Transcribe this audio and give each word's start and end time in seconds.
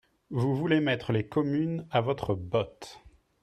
Vous 0.31 0.55
voulez 0.55 0.79
mettre 0.79 1.11
les 1.11 1.27
communes 1.29 1.85
à 1.91 2.01
votre 2.01 2.33
botte. 2.33 3.03